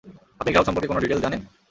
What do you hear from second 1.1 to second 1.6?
জানেন?